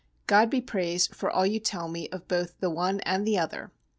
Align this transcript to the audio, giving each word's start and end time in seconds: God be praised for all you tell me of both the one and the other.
God 0.25 0.49
be 0.49 0.61
praised 0.61 1.13
for 1.13 1.29
all 1.29 1.45
you 1.45 1.59
tell 1.59 1.87
me 1.87 2.09
of 2.09 2.27
both 2.27 2.59
the 2.59 2.71
one 2.71 3.01
and 3.01 3.23
the 3.23 3.37
other. 3.37 3.71